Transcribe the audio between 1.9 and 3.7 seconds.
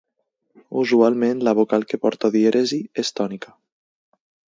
que porta dièresi és tònica.